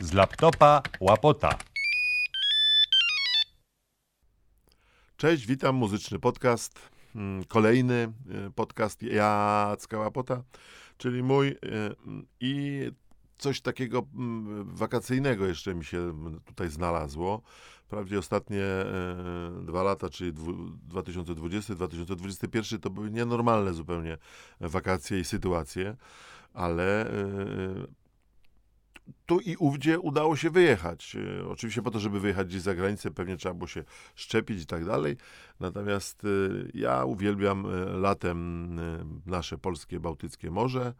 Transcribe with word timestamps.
z 0.00 0.12
laptopa 0.12 0.82
łapota. 1.00 1.58
Cześć, 5.16 5.46
witam, 5.46 5.76
muzyczny 5.76 6.18
podcast. 6.18 6.90
Mm, 7.14 7.44
Kolejny 7.44 7.94
e, 7.94 8.12
podcast 8.54 9.02
Jacka 9.02 9.98
Łapota, 9.98 10.42
czyli 10.98 11.22
mój 11.22 11.48
e, 11.48 11.54
i 12.40 12.82
coś 13.38 13.60
takiego 13.60 14.06
mm, 14.14 14.76
wakacyjnego 14.76 15.46
jeszcze 15.46 15.74
mi 15.74 15.84
się 15.84 16.14
tutaj 16.44 16.68
znalazło. 16.68 17.42
Wprawdzie 17.84 18.18
ostatnie 18.18 18.62
e, 18.62 18.86
dwa 19.62 19.82
lata, 19.82 20.08
czyli 20.08 20.32
2020-2021 20.32 22.78
to 22.78 22.90
były 22.90 23.10
nienormalne 23.10 23.72
zupełnie 23.72 24.18
wakacje 24.60 25.20
i 25.20 25.24
sytuacje, 25.24 25.96
ale 26.54 27.10
tu 29.26 29.40
i 29.40 29.56
ówdzie 29.56 30.00
udało 30.00 30.36
się 30.36 30.50
wyjechać. 30.50 31.16
E, 31.40 31.48
oczywiście 31.48 31.82
po 31.82 31.90
to, 31.90 32.00
żeby 32.00 32.20
wyjechać 32.20 32.46
gdzieś 32.46 32.62
za 32.62 32.74
granicę, 32.74 33.10
pewnie 33.10 33.36
trzeba 33.36 33.54
było 33.54 33.68
się 33.68 33.84
szczepić 34.14 34.62
i 34.62 34.66
tak 34.66 34.84
dalej. 34.84 35.16
Natomiast 35.60 36.24
e, 36.24 36.28
ja 36.74 37.04
uwielbiam 37.04 37.66
e, 37.66 37.84
latem 37.84 38.80
nasze 39.26 39.58
polskie, 39.58 40.00
bałtyckie 40.00 40.50
morze. 40.50 40.94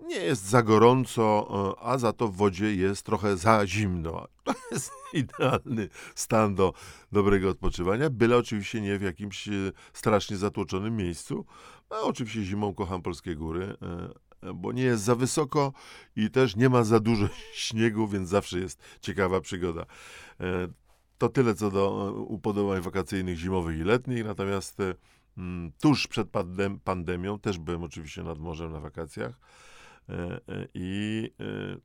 Nie 0.00 0.16
jest 0.16 0.48
za 0.48 0.62
gorąco, 0.62 1.76
a 1.80 1.98
za 1.98 2.12
to 2.12 2.28
w 2.28 2.36
wodzie 2.36 2.74
jest 2.74 3.02
trochę 3.02 3.36
za 3.36 3.66
zimno. 3.66 4.26
To 4.44 4.54
jest 4.70 4.92
idealny 5.12 5.88
stan 6.14 6.54
do 6.54 6.72
dobrego 7.12 7.48
odpoczywania, 7.48 8.10
byle 8.10 8.36
oczywiście 8.36 8.80
nie 8.80 8.98
w 8.98 9.02
jakimś 9.02 9.48
strasznie 9.92 10.36
zatłoczonym 10.36 10.96
miejscu. 10.96 11.44
A 11.90 12.00
oczywiście 12.00 12.42
zimą 12.42 12.74
kocham 12.74 13.02
polskie 13.02 13.36
góry, 13.36 13.76
bo 14.54 14.72
nie 14.72 14.82
jest 14.82 15.02
za 15.02 15.14
wysoko 15.14 15.72
i 16.16 16.30
też 16.30 16.56
nie 16.56 16.68
ma 16.68 16.84
za 16.84 17.00
dużo 17.00 17.28
śniegu, 17.54 18.08
więc 18.08 18.28
zawsze 18.28 18.58
jest 18.58 18.82
ciekawa 19.00 19.40
przygoda. 19.40 19.86
E, 20.40 20.68
to 21.18 21.28
tyle 21.28 21.54
co 21.54 21.70
do 21.70 22.08
e, 22.08 22.12
upodobań 22.12 22.80
wakacyjnych 22.80 23.36
zimowych 23.36 23.78
i 23.78 23.84
letnich, 23.84 24.24
natomiast 24.24 24.80
e, 24.80 24.94
mm, 25.38 25.72
tuż 25.80 26.06
przed 26.06 26.28
pandemią 26.84 27.38
też 27.38 27.58
byłem 27.58 27.82
oczywiście 27.82 28.22
nad 28.22 28.38
morzem 28.38 28.72
na 28.72 28.80
wakacjach 28.80 29.40
i 30.74 31.30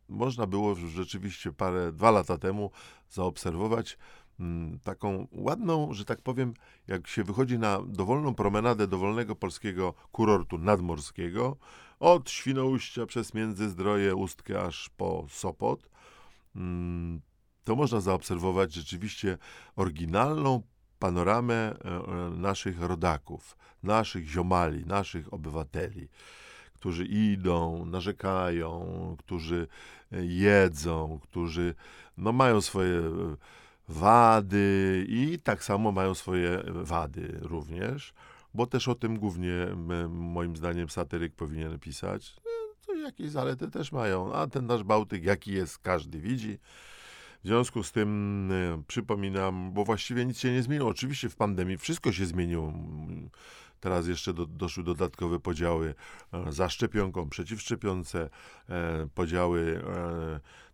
można 0.09 0.47
było 0.47 0.75
rzeczywiście 0.75 1.51
parę, 1.51 1.91
dwa 1.91 2.11
lata 2.11 2.37
temu 2.37 2.71
zaobserwować 3.09 3.97
mm, 4.39 4.79
taką 4.79 5.27
ładną, 5.31 5.93
że 5.93 6.05
tak 6.05 6.21
powiem, 6.21 6.53
jak 6.87 7.07
się 7.07 7.23
wychodzi 7.23 7.59
na 7.59 7.79
dowolną 7.87 8.35
promenadę 8.35 8.87
dowolnego 8.87 9.35
polskiego 9.35 9.93
kurortu 10.11 10.57
nadmorskiego, 10.57 11.57
od 11.99 12.29
Świnoujścia 12.29 13.05
przez 13.05 13.33
Międzyzdroje, 13.33 14.15
Ustkę 14.15 14.61
aż 14.61 14.89
po 14.89 15.25
Sopot, 15.29 15.89
mm, 16.55 17.21
to 17.63 17.75
można 17.75 18.01
zaobserwować 18.01 18.73
rzeczywiście 18.73 19.37
oryginalną 19.75 20.61
panoramę 20.99 21.55
e, 21.55 21.89
e, 21.89 22.29
naszych 22.29 22.81
rodaków, 22.81 23.57
naszych 23.83 24.27
ziomali, 24.27 24.85
naszych 24.85 25.33
obywateli, 25.33 26.07
którzy 26.73 27.05
idą, 27.05 27.85
narzekają, 27.85 28.85
którzy 29.19 29.67
e, 30.11 30.25
jedzą, 30.25 31.19
którzy 31.23 31.75
no, 32.17 32.31
mają 32.31 32.61
swoje 32.61 33.01
wady 33.87 35.05
i 35.09 35.39
tak 35.43 35.63
samo 35.63 35.91
mają 35.91 36.13
swoje 36.13 36.63
wady 36.65 37.37
również 37.41 38.13
bo 38.53 38.67
też 38.67 38.87
o 38.87 38.95
tym 38.95 39.19
głównie 39.19 39.67
moim 40.09 40.55
zdaniem 40.55 40.89
satyryk 40.89 41.35
powinien 41.35 41.79
pisać. 41.79 42.35
E, 42.37 42.85
to 42.85 42.93
jakieś 42.93 43.29
zalety 43.29 43.71
też 43.71 43.91
mają, 43.91 44.33
a 44.33 44.47
ten 44.47 44.65
nasz 44.65 44.83
Bałtyk 44.83 45.23
jaki 45.23 45.51
jest, 45.51 45.79
każdy 45.79 46.19
widzi. 46.19 46.57
W 47.43 47.47
związku 47.47 47.83
z 47.83 47.91
tym 47.91 48.51
e, 48.51 48.83
przypominam, 48.87 49.71
bo 49.73 49.85
właściwie 49.85 50.25
nic 50.25 50.39
się 50.39 50.51
nie 50.51 50.63
zmieniło. 50.63 50.89
Oczywiście 50.89 51.29
w 51.29 51.35
pandemii 51.35 51.77
wszystko 51.77 52.11
się 52.11 52.25
zmieniło. 52.25 52.73
Teraz 53.79 54.07
jeszcze 54.07 54.33
do, 54.33 54.45
doszły 54.45 54.83
dodatkowe 54.83 55.39
podziały 55.39 55.95
e, 56.33 56.51
za 56.51 56.69
szczepionką, 56.69 57.29
przeciwszczepionce, 57.29 58.29
podziały 59.15 59.81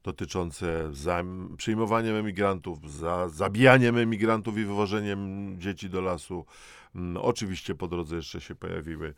dotyczące 0.04 0.94
za 0.94 1.24
przyjmowaniem 1.58 2.16
emigrantów, 2.16 2.92
za 2.92 3.30
zabijaniem 3.30 3.98
emigrantów 3.98 4.58
i 4.58 4.66
wywożeniem 4.66 5.56
dzieci 5.60 5.90
do 5.90 6.02
lasu. 6.02 6.46
Mm, 6.96 7.18
oczywiście 7.18 7.76
po 7.76 7.88
drodze 7.88 8.16
jeszcze 8.16 8.42
się 8.42 8.56
pojawiły 8.56 9.14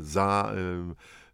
za 0.00 0.52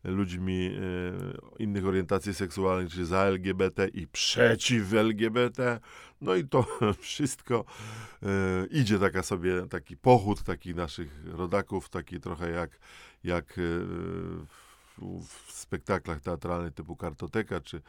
ludźmi 0.04 0.66
e, 0.66 1.62
innych 1.62 1.86
orientacji 1.86 2.34
seksualnych, 2.34 2.92
czyli 2.92 3.06
za 3.06 3.18
LGBT 3.18 3.88
i 3.88 4.06
przeciw 4.06 4.94
LGBT. 4.94 5.80
No 6.20 6.34
i 6.34 6.44
to 6.44 6.66
wszystko 7.00 7.64
e, 8.22 8.26
idzie 8.70 8.98
taka 8.98 9.22
sobie, 9.22 9.66
taki 9.68 9.96
pochód 9.96 10.42
takich 10.42 10.74
naszych 10.76 11.24
rodaków, 11.24 11.88
taki 11.88 12.20
trochę 12.20 12.50
jak, 12.50 12.78
jak 13.24 13.58
e, 13.58 13.62
w 14.98 15.52
spektaklach 15.52 16.20
teatralnych 16.20 16.74
typu 16.74 16.96
Kartoteka 16.96 17.60
czy 17.60 17.82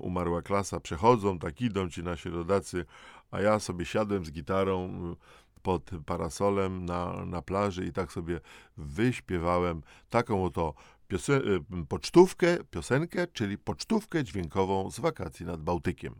Umarła 0.00 0.42
Klasa 0.42 0.80
przechodzą, 0.80 1.38
tak 1.38 1.60
idą 1.60 1.88
ci 1.88 2.02
nasi 2.02 2.28
rodacy, 2.28 2.84
a 3.30 3.40
ja 3.40 3.60
sobie 3.60 3.84
siadłem 3.84 4.24
z 4.24 4.30
gitarą 4.30 4.90
pod 5.62 5.90
parasolem 6.06 6.84
na, 6.84 7.24
na 7.24 7.42
plaży 7.42 7.84
i 7.84 7.92
tak 7.92 8.12
sobie 8.12 8.40
wyśpiewałem 8.76 9.82
taką 10.10 10.44
oto 10.44 10.74
y, 11.12 11.60
pocztówkę, 11.88 12.56
piosenkę, 12.70 13.26
czyli 13.26 13.58
pocztówkę 13.58 14.24
dźwiękową 14.24 14.90
z 14.90 15.00
wakacji 15.00 15.46
nad 15.46 15.62
Bałtykiem. 15.62 16.14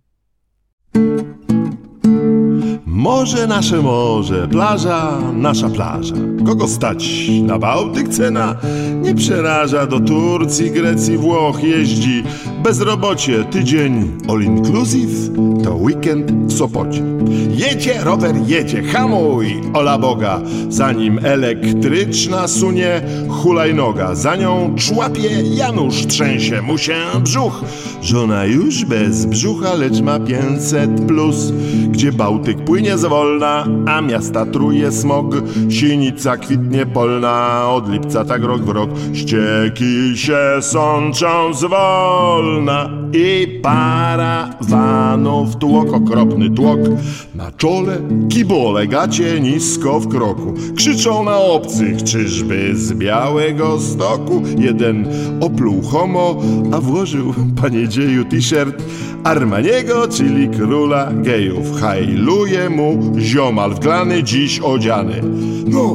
Morze 2.86 3.46
nasze 3.46 3.82
morze, 3.82 4.48
plaża 4.48 5.20
nasza 5.32 5.68
plaża. 5.70 6.14
Kogo 6.48 6.68
stać 6.68 7.30
na 7.42 7.58
Bałtyk 7.58 8.08
cena? 8.08 8.56
Nie 9.02 9.14
przeraża 9.14 9.86
do 9.86 10.00
Turcji, 10.00 10.70
Grecji, 10.70 11.16
Włoch 11.16 11.62
jeździ. 11.62 12.24
Bezrobocie, 12.64 13.44
tydzień 13.44 14.18
all 14.28 14.42
inclusive, 14.42 15.30
to 15.64 15.74
weekend 15.74 16.32
w 16.32 16.58
Sopocie. 16.58 17.02
Jedzie 17.50 18.00
rower, 18.04 18.34
jedzie, 18.46 18.82
hamuj, 18.82 19.60
ola 19.74 19.98
Boga. 19.98 20.40
Zanim 20.68 21.20
elektryczna 21.22 22.48
sunie 22.48 23.02
hulajnoga, 23.28 24.14
za 24.14 24.36
nią 24.36 24.74
człapie 24.76 25.28
Janusz, 25.54 26.06
trzęsie 26.06 26.62
mu 26.62 26.78
się 26.78 26.96
brzuch. 27.20 27.64
Żona 28.02 28.44
już 28.44 28.84
bez 28.84 29.26
brzucha, 29.26 29.74
lecz 29.74 30.00
ma 30.00 30.20
500 30.20 31.06
plus, 31.06 31.52
gdzie 31.88 32.12
Bałtyk 32.12 32.64
płynie 32.64 32.98
zwolna, 32.98 33.66
a 33.86 34.00
miasta 34.00 34.46
truje 34.46 34.92
smog. 34.92 35.34
Sinica 35.68 36.37
kwitnie 36.40 36.86
polna, 36.86 37.64
od 37.68 37.88
lipca 37.92 38.24
tak 38.24 38.42
rok 38.42 38.62
w 38.62 38.68
rok. 38.68 38.90
Ścieki 39.14 40.18
się 40.18 40.38
sączą 40.60 41.54
zwolna 41.54 42.90
i 43.12 43.60
parawanów 43.62 45.56
tłok, 45.56 45.92
okropny 45.92 46.50
tłok. 46.50 46.80
Na 47.34 47.52
czole 47.52 47.98
kibole, 48.28 48.86
gacie 48.86 49.40
nisko 49.40 50.00
w 50.00 50.08
kroku. 50.08 50.54
Krzyczą 50.76 51.24
na 51.24 51.36
obcych, 51.36 52.02
czyżby 52.02 52.76
z 52.76 52.92
białego 52.92 53.80
stoku. 53.80 54.42
Jeden 54.58 55.06
opluł 55.40 55.82
homo, 55.82 56.36
a 56.72 56.80
włożył, 56.80 57.34
panie 57.62 57.88
dzieju, 57.88 58.24
t-shirt 58.24 58.82
Armaniego, 59.24 60.08
czyli 60.08 60.48
króla 60.48 61.12
gejów. 61.12 61.80
Hajluje 61.80 62.70
mu 62.70 63.12
ziomal 63.18 63.74
wglany, 63.74 64.22
dziś 64.22 64.60
odziany. 64.60 65.22
No, 65.66 65.94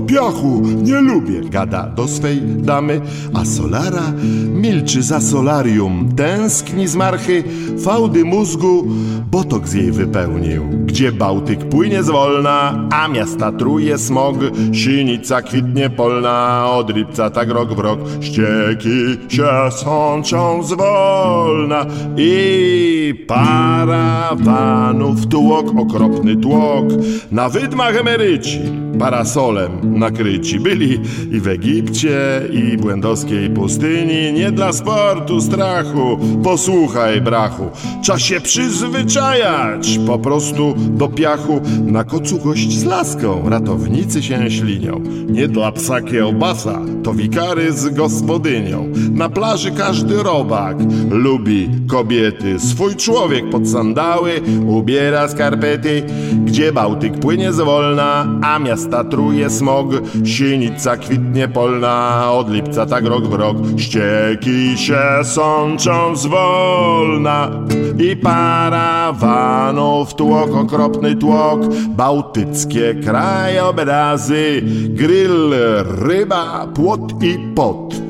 nie 0.84 1.02
lubię, 1.02 1.42
gada 1.50 1.88
do 1.88 2.08
swej 2.08 2.42
damy, 2.42 3.02
a 3.34 3.46
Solara 3.46 4.14
milczy 4.54 5.04
za 5.04 5.22
solarium, 5.22 6.10
tęskni 6.16 6.88
z 6.88 6.96
marchy, 6.96 7.44
fałdy 7.84 8.26
mózgu, 8.26 8.88
botok 9.32 9.74
jej 9.74 9.92
wypełnił. 9.92 10.64
Gdzie 10.86 11.12
Bałtyk 11.12 11.70
płynie 11.70 12.04
zwolna, 12.04 12.88
a 12.92 13.08
miasta 13.08 13.52
truje 13.52 13.98
smog, 13.98 14.36
sinica 14.72 15.42
kwitnie 15.42 15.90
polna, 15.90 16.66
od 16.70 16.96
lipca 16.96 17.30
tak 17.30 17.50
rok 17.50 17.74
w 17.74 17.80
rok, 17.80 18.00
ścieki 18.22 19.18
się 19.30 19.48
sączą 19.72 20.64
zwolna 20.64 21.86
i 22.18 23.26
parawanów 23.28 25.28
tłok, 25.28 25.66
okropny 25.78 26.36
tłok, 26.36 26.86
na 27.32 27.50
wydmach 27.50 27.96
emeryci 27.96 28.83
parasolem 29.00 30.00
nakryci. 30.00 30.60
Byli 30.60 31.00
i 31.32 31.40
w 31.40 31.48
Egipcie, 31.48 32.42
i 32.52 32.78
błędowskiej 32.78 33.50
pustyni. 33.50 34.34
Nie 34.34 34.52
dla 34.52 34.74
sportu, 34.74 35.42
strachu, 35.42 36.20
posłuchaj 36.44 37.22
brachu. 37.22 37.70
Trzeba 38.04 38.20
się 38.20 38.42
przyzwyczajać 38.42 40.00
po 40.08 40.20
prostu 40.20 40.74
do 40.78 41.08
piachu. 41.08 41.62
Na 41.86 42.04
kocu 42.04 42.38
gość 42.38 42.72
z 42.72 42.84
laską, 42.84 43.50
ratownicy 43.50 44.24
się 44.24 44.52
ślinią. 44.52 45.02
Nie 45.28 45.48
dla 45.48 45.72
psa 45.72 46.02
kiełbasa, 46.02 46.80
to 47.04 47.14
wikary 47.14 47.72
z 47.72 47.90
gospodynią. 47.90 48.88
Na 49.12 49.30
plaży 49.30 49.72
każdy 49.72 50.24
robak 50.24 50.78
lubi 51.10 51.70
kobiety. 51.88 52.60
Swój 52.60 52.96
człowiek 52.96 53.50
pod 53.50 53.70
sandały 53.70 54.32
ubiera 54.68 55.28
skarpety. 55.28 56.04
Gdzie 56.46 56.74
Bałtyk 56.74 57.20
płynie 57.20 57.54
zwolna, 57.54 58.40
a 58.42 58.60
miasta 58.84 59.04
truje 59.04 59.50
smog. 59.50 59.94
Sienica 60.24 60.98
kwitnie 60.98 61.48
polna, 61.48 62.32
od 62.32 62.50
lipca 62.50 62.86
tak 62.86 63.06
rok 63.06 63.28
w 63.28 63.34
rok. 63.34 63.58
Ścieki 63.78 64.78
się 64.78 65.02
sączą 65.24 66.16
zwolna 66.16 67.52
i 68.00 68.16
parawanów 68.16 70.16
tłok, 70.16 70.56
okropny 70.56 71.16
tłok. 71.16 71.60
Bałtyckie 71.90 72.96
krajobrazy, 72.96 74.62
grill, 74.90 75.54
ryba, 75.86 76.68
płot 76.76 77.24
i 77.24 77.40
pot. 77.56 78.04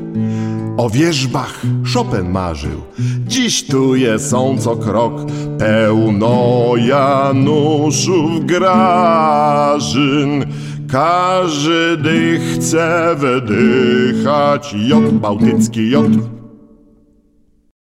O 0.78 0.90
wierzbach 0.90 1.62
Chopin 1.94 2.30
marzył, 2.30 2.82
dziś 3.28 3.68
tu 3.68 3.96
je 3.96 4.20
są 4.20 4.58
co 4.58 4.76
krok, 4.76 5.14
pełno 5.60 6.72
Januszów 6.76 8.46
grażyn. 8.46 10.43
Każdy 10.94 12.40
chce 12.40 13.16
wydychać 13.16 14.76
jod, 14.78 15.14
bałtycki 15.14 15.90
jod. 15.90 16.12